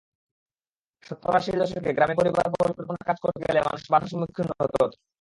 [1.03, 4.81] সত্তর-আশির দশকে গ্রামে পরিবার পরিকল্পনার কাজ করতে গেলে মানুষ বাধার সম্মুখীন হতো।